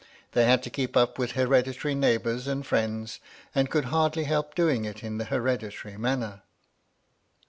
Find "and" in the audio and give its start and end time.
2.47-2.65, 3.53-3.69